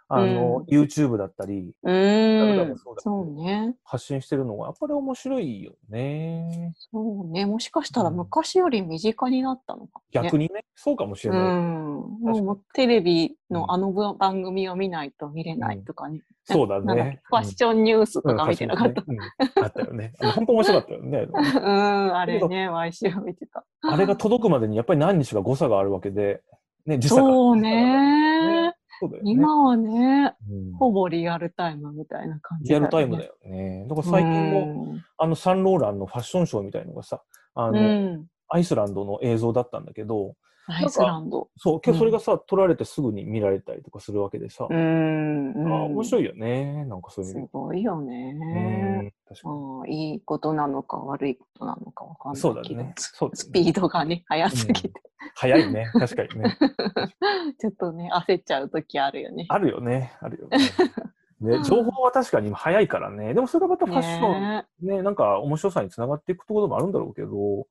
[0.08, 3.74] あの、YouTube だったりうんそうね。
[3.84, 6.74] 発信してるのがやっぱり面白いよね。
[6.92, 7.46] そうね。
[7.46, 10.28] もしかしたらうん昔より身近になったのかもね。
[10.28, 11.42] 逆にね、そうかもしれうない。
[11.42, 12.24] ん。
[12.24, 16.20] かにもうテレビうんのあの番組を見ないと見れないとかね。
[16.44, 17.20] そうんだっけね。
[17.24, 19.02] ファッションニュースとうんか見てなかった。
[19.06, 19.18] うん
[19.64, 20.12] あったよね。
[20.34, 21.26] 本当面白かったよね。
[21.32, 23.64] うん、あれね、毎週見てた。
[23.82, 26.42] あれが届くまでにやっぱり何日か誤差があるわけで、
[26.86, 28.63] ね、時差がそうね。
[29.04, 29.32] そうだよね。
[29.32, 33.86] 今はね、うんほぼリアルタイムみたいな感じリアルタイムだよよね。
[33.88, 34.94] だから最近も、も。
[35.18, 37.22] あのサンローランのファッションショーみたいのがさ、
[37.54, 38.26] あうの、ん。
[38.48, 40.34] アイスランドの映像だったんだけど、
[40.66, 41.48] アイスランド。
[41.56, 45.54] そう、それがさ、撮られてすぐに見られたりとかするわけでさ、うん。
[45.72, 46.24] あ面白い。
[46.24, 46.84] いよね。
[46.86, 48.06] なんかそういうすごいよで。
[48.06, 49.00] ね。
[49.00, 49.48] うん確か
[49.86, 50.12] に。
[50.12, 52.54] いいことなのか悪いことなのかわかんないけど。
[52.54, 52.94] そうだね。
[52.96, 54.92] スピードがね、速すぎて。
[55.34, 55.90] 早いね。
[55.92, 56.58] 確かにね。
[57.60, 59.46] ちょっとね、焦っちゃう時あるよね。
[59.48, 60.12] あるよね。
[60.20, 60.58] あるよね。
[61.40, 63.34] ね、情報は確かに今早いからね。
[63.34, 67.66] でもそれがまたファッション、ねね、なんか面白さにつながっていくところもあるんだろうけど、う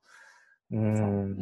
[0.72, 1.38] そうん。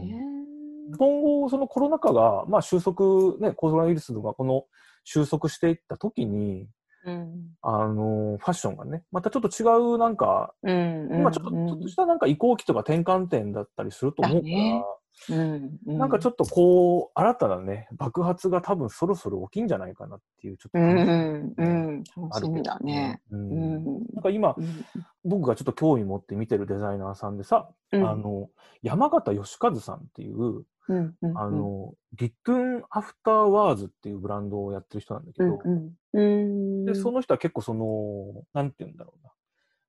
[0.90, 0.98] ね。
[0.98, 4.66] 今後、そのコロナ禍が、まあ収束、ね、コロナウイルスがこの
[5.04, 6.68] 収束していった時に、
[7.04, 7.56] うん。
[7.62, 9.66] あの、ファッションがね、またちょっと違
[9.96, 11.10] うなんか、うん。
[11.12, 14.86] 今ちょっと、うんちょっとしたなんか移行期とか転換点だったりすると思うから、
[15.30, 15.66] うん。
[15.66, 21.54] っなんかちょっとこう、新たなね、爆発が多分そろそろ起きんじゃないかなっていう、ちょっとうん。
[21.58, 22.04] うん。
[22.18, 23.22] 楽しみだね。
[23.32, 23.38] う。
[23.38, 23.84] うんん。
[24.14, 24.86] なんか今、うん
[25.24, 28.50] 僕がちょっと興味持って見てるデザイナーさんでさ、うんあの、
[28.82, 31.16] 山形義和さんっていう、うん。
[31.22, 35.92] うんあ、の、リットゥンアフターワーズっていうブランドをやってる人なんだけど、うん。
[36.14, 36.86] うん。
[36.86, 39.32] で、その人は結構その、なんて言うんだろうな。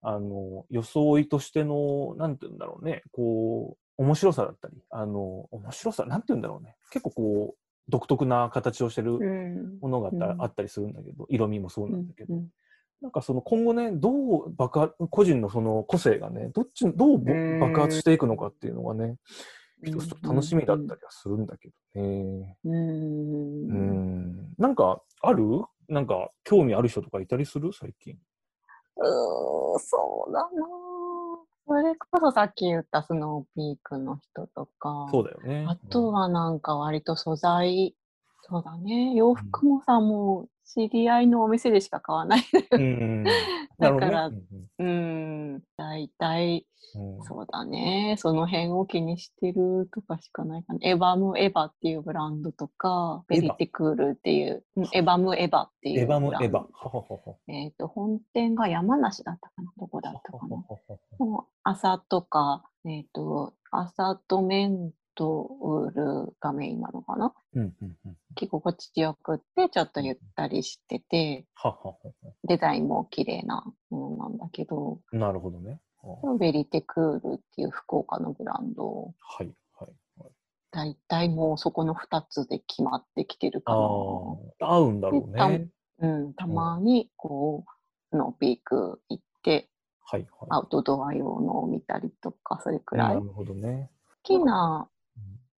[0.05, 6.77] あの、装いとしての、なんて言うんだろうね、こう、面白さだったり、あの、面白さ、なんて言うんだろうね。
[6.91, 9.79] 結構こう、独特な形をしてるうん。
[9.81, 12.49] ものがあった,、うんあったりするんだけど、色味もそううんなんだけど、うん
[13.01, 17.19] なんかその今後ね、どう爆発、個人のその個性がね、どっち、どう
[17.61, 19.17] 爆発していくのかっていうのがね、
[19.83, 22.57] 一つ楽しみだったりはするんだけどね。
[22.65, 23.69] うん。
[23.69, 24.55] うん。
[24.57, 25.45] なんか、ある？
[25.89, 27.73] なんか、興味ある人とかいたりする？
[27.73, 28.17] 最近。
[28.99, 30.49] うーん、そうだな
[31.67, 35.65] それこそさっき言ったスノーピークの人とか、そうだよね。
[35.69, 37.95] あとはなんか割と素材、
[38.43, 42.45] そうだね、洋服もさ、もう知り合いのお店でしか買わない。
[43.79, 44.43] だからうん
[44.79, 44.85] う
[45.57, 46.67] ん、 大体、
[47.23, 50.79] そうだね、その辺を気にしてるとかしかないかな。
[50.83, 56.29] エバムエバっていうブランドとか、ベリテクールっていう、うんエバムエバっていうエヴァブランド。
[56.31, 56.55] もエヴァ。
[56.55, 57.37] はははは。
[57.49, 60.65] えっ、と、本店が山梨だったかなどこだったかな。
[61.65, 64.71] 朝とか、えっ、と、朝とメ
[65.13, 67.33] ントウールがメインなのかな？
[67.55, 68.17] うんうんうん。
[68.35, 71.95] 着心地よくって、ちょっとゆったりしてて、はははは
[72.45, 75.81] デザインも綺麗なものなんだけど、なるほどね。
[76.03, 80.31] あベリテクールっていう福岡のブランド、はいはいはい。
[80.71, 83.83] 大体もうそこの2つで決まってきてるかあな。
[84.67, 85.69] あ、合うんだろうね。
[86.01, 87.71] うん、たまにこう、
[88.11, 89.69] スノーピーク行って、
[90.05, 90.49] はいはい。
[90.51, 93.15] アウトドア用のを見たりとか、それくらい。
[93.15, 93.91] 好なるほどね。
[94.25, 94.89] きな、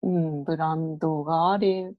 [0.02, 1.92] うん、ブランドがあれ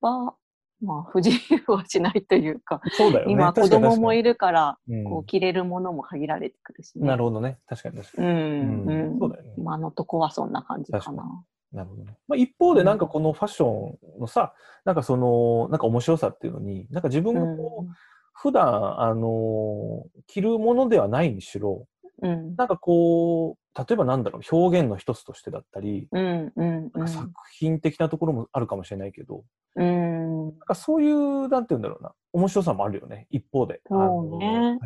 [0.00, 0.34] ば、
[0.80, 3.32] まあ、不自由はしないというか、そうだよね。
[3.32, 4.32] 今子供もいる。
[4.32, 7.06] るから、うんこう着れるものも限られてくるしね。
[7.06, 7.58] なるほどね。
[7.66, 8.32] 確かに確かうに。
[8.32, 9.18] ん、ううんん。
[9.18, 11.44] そうだよね今のとこはそんな感じかな。
[11.72, 12.18] なるほどね。
[12.26, 17.92] まあ、一方で、なんかこのファッションのさ、なんかその、なんか面白さっていうのに、なんか自分がこう、
[18.34, 21.86] 普段、あのー着るものではないにしろ、
[22.22, 22.56] うん。
[22.56, 26.52] なんかこう、例えばなんだろう、表現の一つとしてだったり、うん。
[26.54, 26.82] うん。
[26.82, 29.44] なんか作品的なところもあるかもしれないけど、
[29.76, 30.48] うん。
[30.48, 33.82] なんかそういう、なんて言うんだろうな、面白さもあるよね、一方で。
[33.86, 34.78] そうね。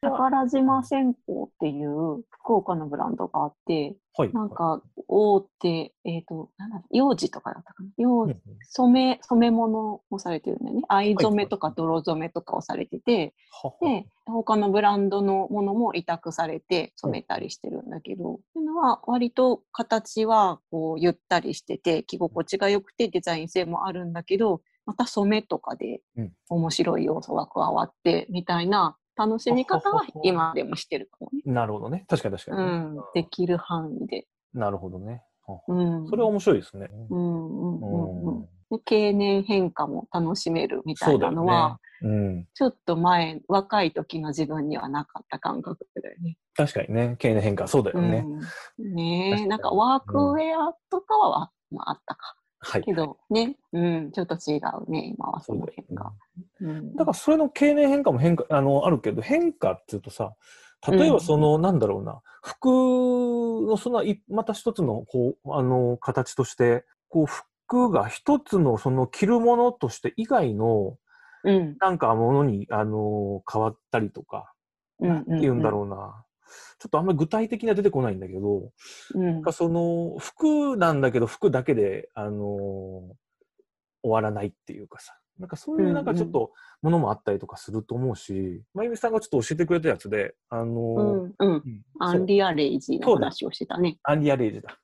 [0.00, 4.32] 宝島線香っていう福岡のブランドがあって、はい。
[4.32, 7.88] なんか大手、えっ、と、なんだ幼児とかだったかな？
[7.98, 10.82] 幼うんうん染め、染め物をされてるんだよね。
[10.88, 31.52] 藍染めとか泥染めとかをされてて、ははで、他のブランドのものも委託されて染めたりしてるんだけど、っていうのは割と形はこうゆったりしてて、着心地が良くてデザイン性もあるんだけど、また染めとかでうん面白い要素が加わってみたいな楽しみ方は今でもしてるかもね。
[31.52, 32.04] なるほどね。
[32.08, 34.26] 確かに確かうにね、ん、できる範囲で。
[34.52, 35.22] なるほどね。
[35.68, 36.88] うん、それは面白いですね。
[37.10, 42.46] うんうんうんうんうんで経年変化も楽しめるみたいなのは、そうん。
[42.54, 46.38] ちょっと前、若い時の自分にはなかった感覚だよね。
[46.56, 47.16] 確かにね。
[47.18, 48.24] 経年変化、そうだよね。
[48.78, 52.36] うん、ねなんかワークウェアとかは、まあ、あったか。
[52.64, 52.82] はい。
[52.82, 55.84] けどね、うん、ちょっと違うね、今はそのそうだよね。
[55.88, 56.12] 辺が。
[56.60, 60.34] うん、だからそれの経年変化も変化、あの、あるけど、変化っていうとさ、
[60.88, 62.66] 例えばその、なんだろうな、服
[63.66, 70.96] のそのい、また一つの、こう、あの、形として、こう、服が一つのその着るものとして以外の、
[71.44, 74.52] うん、なんかものに、あの、変わったりとか、
[75.00, 76.23] うん、なんて言うんだろうな。
[76.78, 78.72] ちょっとあんまり具体的には出てこないんだけど、う。
[79.14, 83.16] うんなその、服なんだけど、服だけで、あの
[84.02, 91.52] 終わらないっていうかさ、なんかそういうなんかちょっとものもあったりとかすると思うし、まゆみさんがちょっと教えてくれたやつで、あのうん、うん。
[91.54, 93.98] うんアンリアレイジの話をしてたね。
[94.02, 94.78] アンリアレイジだ。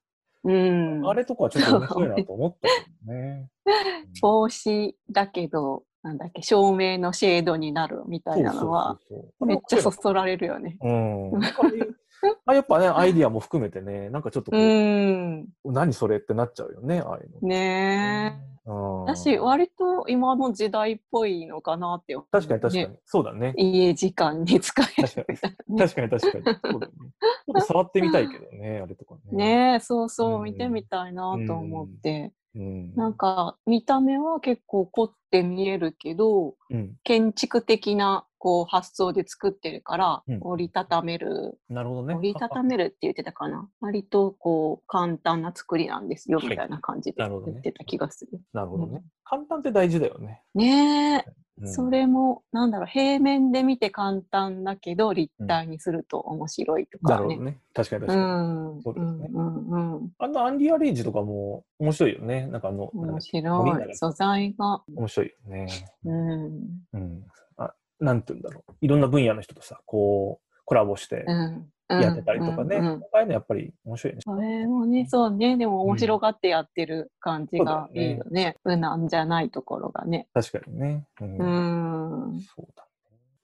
[0.45, 1.07] うん。
[1.07, 2.75] あれとかはちょっと面白いなと思ったけ
[3.07, 3.51] どね。
[4.23, 8.99] 帽子だけど、なんだっけ、照明のシェードになるみたいなのは、
[9.45, 10.79] めっちゃそそられるよね。
[10.81, 11.41] うん。
[12.47, 15.49] あやっぱね、アイディアも含めてね、なんかちょっとこうう、ん。
[15.65, 17.49] 何それってなっちゃうよね、ああいうの。
[17.49, 18.51] ねえ。
[18.67, 22.89] うんだし、割と今の時代っぽいのかなって確かに確かに。
[22.89, 23.55] ねそうだね。
[23.57, 25.49] 家時間に使えるみた。
[25.89, 26.45] 確かに確かに。
[26.45, 27.11] そうだよね。
[27.47, 29.21] ちょっと触ってみたいけどね、あれとかね。
[29.33, 32.33] ねえ、そうそうう、ん見てみたいなと思って。
[32.55, 32.95] うん。
[32.95, 36.97] なんか、見た目は結構凝って見えるけど、うん。
[37.05, 42.15] 建築的なこう発想で作ってるから、うん折りたためる、なるほどね。
[42.15, 43.69] 折りたためるって言ってたかな。
[43.81, 48.41] 割とこう簡単な作りなんですよ、はいみたいな感じで言ってた気がする。
[48.53, 49.03] なるほどねうん。
[49.25, 50.43] 簡単って大事だよね。
[50.55, 51.35] ねえ、うん
[51.67, 57.15] それも、なんだろう、平面で見て簡単だけど、立体にすると面白いとかね。
[57.15, 57.59] なるほどね。
[57.75, 58.79] 確かに確うかに。
[58.79, 58.83] ん。
[58.83, 60.13] そうですねうんうんうん。
[60.19, 62.47] あのアンリアレイジとかも面白いよね。
[62.47, 63.97] なんかあの、面白い。
[63.97, 64.83] 素材が。
[64.95, 65.69] 面白いよね。
[66.05, 66.85] うん。
[66.93, 67.25] うん。
[67.57, 68.73] あ、なんて言うんだろう。
[68.81, 71.73] いろんな分野の人とさ、こう、コラボしてうん。
[71.91, 72.77] やってたりとかね。
[72.77, 74.21] うんうんああいうのやっぱり面白いね。
[74.23, 78.57] それもね、そうね、でも面白がってやってる感じがいいよね。
[78.65, 80.29] 無難じゃないところがね。
[80.33, 81.07] 確かにね。
[81.21, 82.41] うんうん。
[82.41, 82.87] そうだ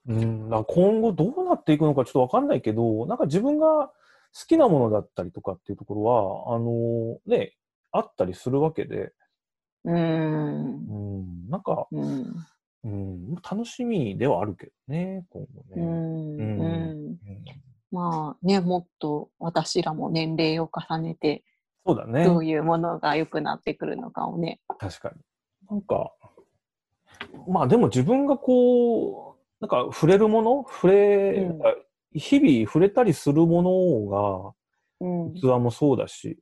[0.07, 0.25] ね。
[0.25, 3.93] うん、今後どうなっていくのかちょっとわかんないけど、なんか自分が好
[4.47, 7.55] きなものだったりとかっていうところは、あのね、
[7.91, 9.13] あったりするわけで、
[9.85, 9.99] うんう。
[11.23, 12.27] ん、なんか、うん。
[12.85, 15.83] うん、楽しみではあるけどね、今後ね。
[15.83, 16.39] うん。
[16.39, 16.61] うん。
[16.61, 17.19] うん
[17.93, 21.45] まあね、もっと私らも年齢を重ねて、
[21.87, 22.25] そうだね。
[22.25, 24.61] どういうものが良くなってくるのかをね。
[24.79, 25.23] 確かに。
[25.71, 26.13] なんか、
[27.49, 31.61] まあでも自分がこう、なんか触れるもの触れ、うん
[32.19, 34.55] 日々触れたりするもの
[35.01, 36.39] うんが、器もそうだし、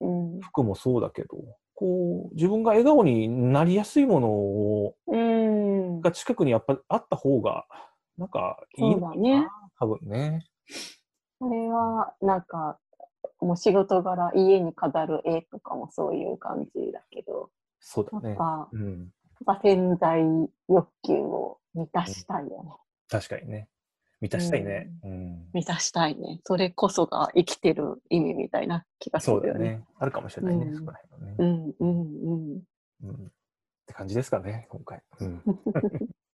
[0.00, 1.28] うん服もそうだけど、
[1.74, 7.66] こう、自分が笑顔になりやすいものをうん、が近くにやっぱあった方が、
[8.16, 9.48] なんかいいのかなね
[9.80, 10.46] 多分ね。
[11.38, 12.78] それはなんか
[13.40, 17.50] もう仕事柄家に飾る絵とかもそういう感じだけど、
[17.80, 18.38] そうだねやっ。
[18.38, 19.00] ぱうん。
[19.46, 20.22] やっぱ潜在
[20.68, 22.70] 欲求を満たしたいよね。
[23.08, 23.68] 確かにね。
[24.20, 24.90] 満たしたいね。
[25.04, 25.48] うん。
[25.52, 26.40] 満たしたいね。
[26.44, 29.48] それこそが生きてる意味みたいな気がするよね。
[29.48, 29.84] そうだよね。
[29.98, 31.36] あるかもしれないね、うんそこら辺はね。
[31.38, 32.62] うんうんうん。
[33.04, 33.28] うんっ
[33.86, 35.02] て感じですかね、今回。
[35.20, 35.60] うんうん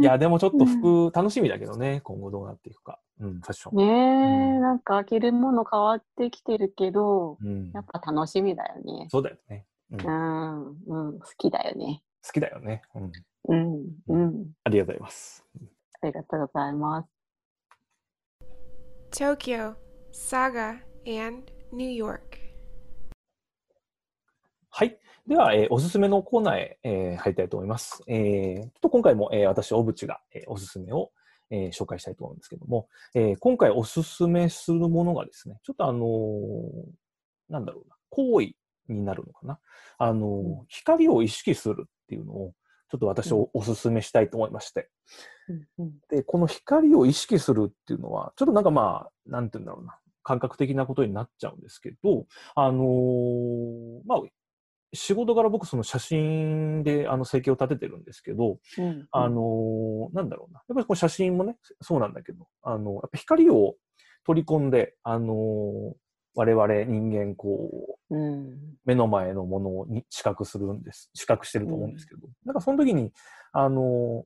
[0.00, 3.00] いや、でもちょっと服楽しみだけどね、今後どうなっていくか。
[3.20, 3.76] うん、ファッション。
[3.76, 9.08] ねえ、うんなんか着るもの変わってきてるけど、うんやっぱ楽しみだよね。
[9.10, 10.00] そうだよね、うん。
[10.00, 12.02] う好ん、うん、好きだよね。
[12.32, 13.12] きだよね、うん。
[13.48, 14.52] うん、うん。
[14.64, 15.44] ありがとうございます。
[16.02, 17.08] ありがとうございます。
[19.12, 19.74] Tokyo,
[20.12, 22.39] Saga, and New York.
[24.80, 24.98] はい。
[25.26, 28.02] では、えーおすすめのコーナーへ、えー入りたいと思います。
[28.08, 31.10] えーちょっと今回も、えー私、小渕が、えーおすすめを、
[31.50, 38.54] えー紹介したいと思うんですけども、えー今回おすすめするものがですね、ちょっとあのーなんだろうな、行為
[38.88, 39.58] になるのかな。
[39.98, 42.54] あのーうん光を意識するっていうのを、
[42.90, 44.88] ちょっと私おおすすめしたいと思いまして。
[45.50, 54.22] うん、うん、で、この光を意識するっていうのは、ちょっとなんかまあ、なんて言うんだろうな、感覚的なことになっちゃうんですけど、あのーまあ、
[54.92, 59.06] 仕事柄僕その写真であの生計を立ててるんですけど、うん。
[59.12, 63.76] あのーなんだろうな、やっぱりこの写真もね、そうなんだけど、あの、やっぱ光を
[64.26, 65.92] 取り込んで、あのー
[66.36, 71.10] 我々人間こう、うん、目の前のものに視覚するんです。
[71.12, 73.12] 視覚してると思うんですけど、なんかその時に、
[73.52, 74.24] あの、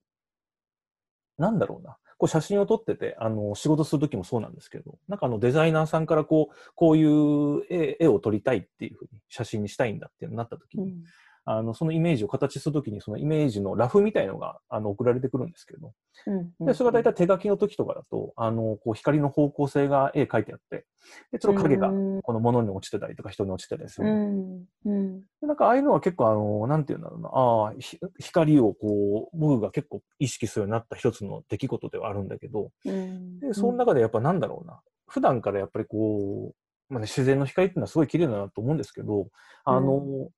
[1.38, 11.04] なんだろうな、こう写真を撮ってて、あの、仕事するときもそうなんですけど、なんかあのデザイナーさんからこう、こういう絵を撮りたいっていうふうに写真にしたいんだってなったときに、うん、
[11.46, 15.92] あの、そのイメージを形する時に、そのイメージのラフみたいのが、あの、送られてくるんですけど、
[16.26, 16.66] うん。
[16.66, 20.86] で、それが大体手書きの時とかだと、あの、こう光の方向性が絵描いてあって、
[21.32, 22.22] で、ちょっと影がうん。
[22.22, 33.40] この物に落ちてたりとか人に落ちてたりするうんん、うん、でなんかああいうのは結構あの、なんていうんだろうな、ああ、ひ光をこう、僕が結構意識するようになった一つの出来事ではあるんだけど、うん。
[33.40, 39.28] で、その中でやっぱなんだろうな、普段からやっぱりこう、まあね、自然の光っていうのはすごい綺麗だなと思うんですけど、
[39.64, 40.30] あの、う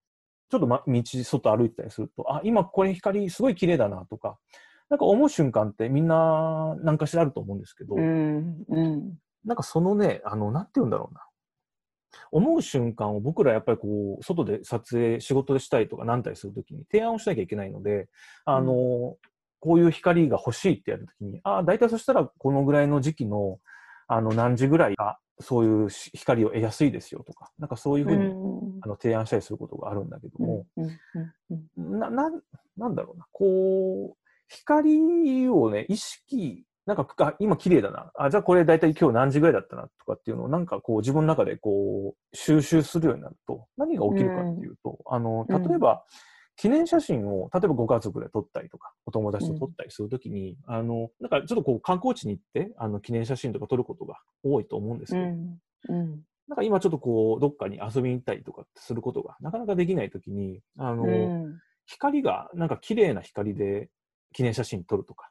[0.51, 4.39] ちょっと、ま、道、外歩いてたりすると、あ、今これ光すごい綺麗だなとか、
[4.89, 11.23] なんか思う瞬間ってみんな何かしらあると思うんですけど、うん、うん、なんかそのね、あの、なんて言うんだろうな。
[12.31, 18.09] 思う瞬間を僕らやっぱりこう、外で撮影、仕事でしたりとか何たりするときに提案をしなきゃいけないので、
[18.45, 19.17] あの、
[19.61, 23.59] こういう光が欲しいってやるときに、ああ、大体そしたらこのぐらいの時期の、
[24.07, 28.79] あの、何時ぐらいが、そういうし光を得やすいですよとか、なんかそういうふうに、うん。
[28.83, 30.91] あの提案したりすることがあるんだけども、うん、
[31.77, 32.41] うん、な、なん、
[32.77, 34.17] なんだろうな、こう、
[34.49, 38.13] 光をね、意識、なんか、あ今綺麗だな。
[38.15, 45.69] あ、じゃあこれ大体今日何時ぐらいだったなとかっていうのをなんかこう自分の中でこう収集するようになると何が起きるかっていうと、あの、うん。
[45.69, 46.05] 例えば、
[46.57, 63.91] 記念写真を、例えばご家族で撮ったりとか、お友達と撮ったりするときに、あの、なんかちょっとこう観光地に行って、あの、記念写真とか撮ることが多いと思うんですけど、うん、うん、なんか今ちょっとこう、どっかに遊びに行ったりとかすることがなかなかできないときに、あの、うん、光が、なんか綺麗な光で
[64.33, 65.31] 記念写真撮るとか、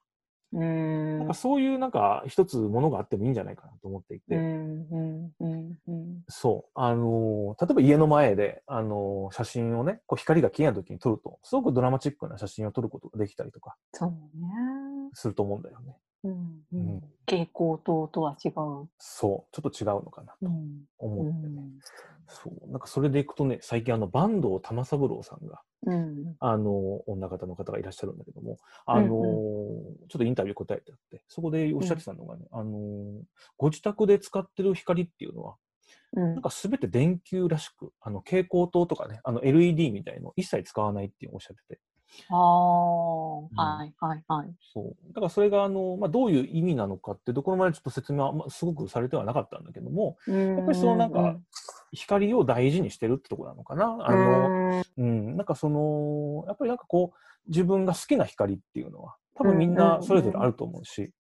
[0.54, 13.76] うん、なんかそういうなんか一つものがあってもいいんじゃないかなと思っていて、うん、うん、うん、うん、そう、あのー例えば家の前で、あのー写真をね、こう光が綺麗な時に撮ると、すごくドラマチックな写真を撮ることができたりとか。
[13.94, 14.16] そうね。
[15.14, 15.98] すると思うんだよね。
[16.24, 16.38] うん、う
[16.74, 16.80] うん。
[16.98, 18.54] ん、蛍光灯とは違う。
[18.98, 21.62] そう、ちょっと違うのかなとうん、う思ってね。
[21.62, 21.72] ん、
[22.28, 30.08] そう、なんかそれでいくとね、最近あの、坂東玉三郎さんが、うん、あのー女方の方がいらっしゃるんだけども、あのーうん。
[30.08, 33.22] ちょっとインタビュー答えてあって、そこでおっしゃってたのがね、あのー
[33.58, 35.56] ご自宅で使ってる光っていうのは、
[36.14, 41.82] うんなんかすべて電球らしく、あの蛍光灯とかね、あの LED みたいの一切使わないっておっしゃってて。
[42.30, 44.56] ああ、はい、はい、はい。
[44.74, 45.08] そう。
[45.10, 51.38] だからそれがあの、まあ、どういう意味なのかって、どこまでちょっと説明は、まあ、すごくされてはなかったんだけども、ややっぱりそのなんか、
[51.92, 53.98] 光を大事にしてるってとこなのかな。
[54.08, 54.50] あの、
[54.98, 61.12] うん、なんかその、やっぱりなんかこう、自分が好きな光っていうのは、多分みんなそれぞれあると思うし、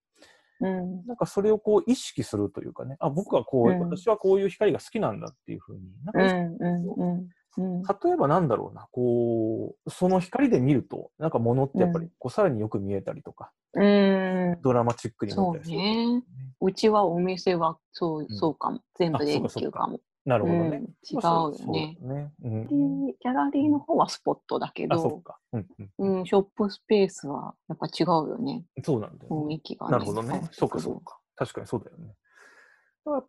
[0.59, 1.05] うん。
[1.05, 6.55] なんかそれをこう意識するというかね、あ、僕はこう、うん私はこういう光が好きなんだっていうふうに、なんかうん。
[6.55, 6.93] うん。
[6.93, 7.29] うん。
[7.57, 7.81] うん。
[7.83, 14.57] 例えばなんだろうな、こう、その光で見ると、なんか物ってやっぱりこうさらによく見えたりとか、うん。
[14.61, 15.77] ドラマチックに見そうえたりする。
[15.77, 16.23] ね。
[16.61, 18.81] うちはお店はそう、うんそうかも。
[18.95, 19.99] 全部電あそうかそうか球かも。
[20.25, 20.77] なるほどね。
[20.77, 21.97] うん違うまあよね。
[22.01, 22.31] ね。
[22.43, 25.37] うんで、ギャラリーの方はスポットだけあ、そっど、か。
[25.53, 25.67] うん
[25.99, 26.19] うん。
[26.19, 28.65] うん、ショップスペースはやっぱ違うよね。
[28.83, 29.55] そうなんだよね。
[29.55, 29.91] 雰囲気がね。
[29.91, 30.41] なるほどね。
[30.51, 31.19] そうかそうか。
[31.35, 32.15] 確かにそうだよね。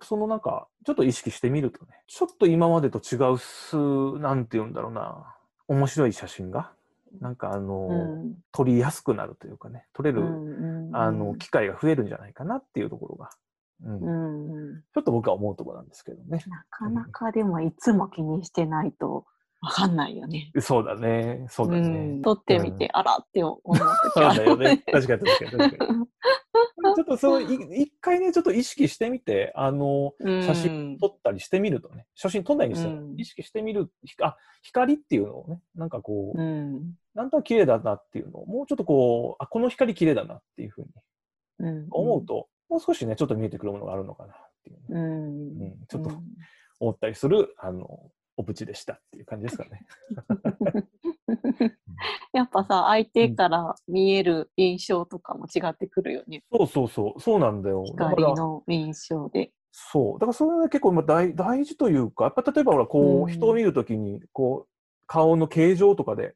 [0.03, 3.77] そのなんか、ちょっと意識してみるとね、ちょっと今までと違うす、
[4.18, 5.37] なんて言うんだろうな、
[5.68, 6.72] 面白い写真が、
[7.20, 8.35] なんかあの、うん。
[8.53, 10.89] 撮りやすくなるというかね、撮れうる、ん。
[10.89, 13.31] うんあの、機会が増えるんじゃないかなっていうところが、
[13.85, 14.70] うんうん。
[14.70, 14.81] うん。
[14.81, 16.43] ちょっと僕は思うところなんですけどね。
[16.47, 19.27] なかなかでもいつも気にしてないと
[19.61, 20.53] わかんないよね。
[20.61, 21.47] そうだね。
[21.49, 22.18] そうだね。
[22.18, 24.79] ん撮ってみて、あらって思う時 そうだよね。
[24.91, 26.07] 確かに確かに確かに。
[26.97, 36.94] ちょっとそう、い一回ね、ちょっと意識してみて、あの、写真撮ったりしてみるとね、写真撮んないにしても、うん意識してみる、ひあ、光っていうのをね、なんかこう、うん。
[37.14, 40.88] なんとなく綺麗だなっていうのを、もうちょっとこう、あ、この光綺麗だなっていうふうに
[41.59, 41.86] うん。
[41.90, 45.62] 思うと、もう少しね、ちょっと見えてくるものがあるのかなっていうね、うん。
[45.62, 46.22] うんちょっとうん
[46.78, 49.86] 思ったりする、あの、おプチでしたっていう感じですかね。
[52.32, 56.42] やっぱさ、相手から見える印象とかも違ってくるよね。
[56.53, 57.84] そうそうそう、そうなんだよ。
[57.84, 59.53] 光の印象で。
[59.72, 60.18] そう。
[60.18, 64.68] だからそれが結構今大大事というか、やっぱ例えばほら、こう、うん人を見るときに、こう、
[65.07, 66.34] 顔の形状とかで、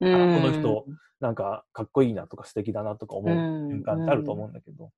[0.00, 0.84] この人
[1.20, 4.90] なんかかっこいいなとか素敵だなとか思ううん瞬間ってあると思うんだけど、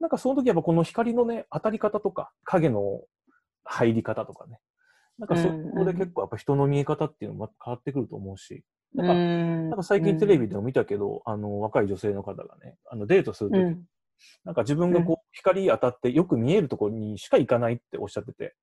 [0.00, 3.02] なんかその時やっぱこの光のね、当たり方とか、影の
[3.64, 4.58] 入り方とかね、
[5.18, 8.64] なんかそうんこで結構やっぱ人の見え方っていうのも変わってくると思うし、
[8.94, 9.20] なんかな
[9.70, 13.84] なんか最近テレビでも見たけど、あの、若い女性の方がね、あのデートするとき、うん。
[14.44, 18.56] なんか自分がこう、光当たってよく見えるところにしか行かないっておっしゃってて、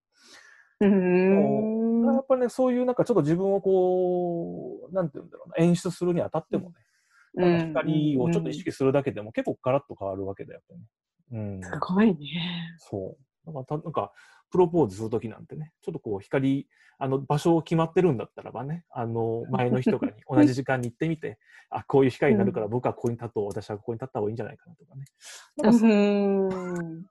[0.80, 2.14] うん。
[2.14, 6.76] やっぱね、そういうなんかちょっと自分をこう、なんていうんだろうな、演出するにあたってもね、
[7.36, 10.78] なんか光をちょっと意識するだけでも結構ガラッと変わるわけだよね。
[11.32, 11.64] うん。
[11.64, 12.18] すごいね。
[12.78, 13.52] そう。
[13.52, 14.12] なんかた、なんか、
[14.50, 16.68] プロポーズするときなんてね、ちょっとこう、光、
[17.00, 21.38] あの、場所を決まってるんだったらばね、あの、前の日とかに 同じ時間に行ってみて、
[21.70, 25.06] あ、こういう光になるから僕はここに立とう、私はここに立った方がいいんじゃないかなとかね。
[25.58, 27.06] なん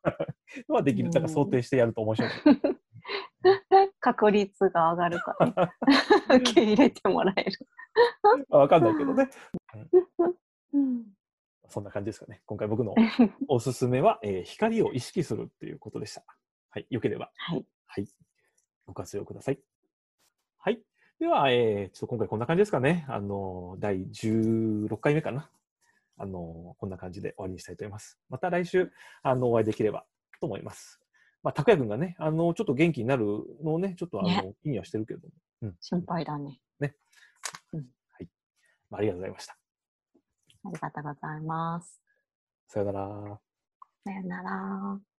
[0.68, 2.30] はできる、なんか想定してやると面白い。
[4.00, 5.72] 確率が上がるから、ね、
[6.38, 7.52] 受け入れてもらえる。
[8.50, 9.28] あわかんないけどね。
[10.72, 11.04] うん
[11.68, 12.42] そんな感じですかね。
[12.46, 12.94] 今回僕の
[13.48, 16.24] おすすめは、えー光を意識するっていうことでした。
[16.76, 16.86] はい。
[16.90, 17.64] よければ、はい。
[17.86, 18.08] はい。
[18.86, 19.58] ご活用ください。
[20.58, 20.78] はい。
[21.18, 23.06] では、えー、ちょっと今回こんな感じですかね。
[23.08, 25.48] あの、第16回目かな。
[26.18, 28.18] あの、こんな感じで終わりにしたいと思います。
[28.28, 30.04] また来週、あの、お会いできれば
[30.38, 31.00] と思います。
[31.42, 33.24] まあ、拓也くんがね、あの、ちょっと元気になる
[33.64, 35.76] のをね、ちょっとあの、ね気にはしてるけども、うん。
[35.80, 36.60] 心配だね。
[38.90, 39.52] まあ、ありがとうございました。
[39.54, 42.02] ありがとうございます。
[42.68, 43.40] さよなら。
[44.04, 45.15] さよなら。